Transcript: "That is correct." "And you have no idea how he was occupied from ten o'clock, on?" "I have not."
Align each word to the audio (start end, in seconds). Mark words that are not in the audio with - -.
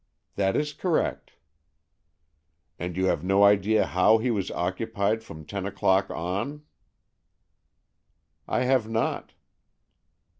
"That 0.33 0.55
is 0.55 0.73
correct." 0.73 1.33
"And 2.79 2.97
you 2.97 3.05
have 3.05 3.23
no 3.23 3.43
idea 3.43 3.85
how 3.85 4.17
he 4.17 4.31
was 4.31 4.49
occupied 4.49 5.21
from 5.23 5.45
ten 5.45 5.67
o'clock, 5.67 6.09
on?" 6.09 6.63
"I 8.47 8.63
have 8.63 8.89
not." 8.89 9.33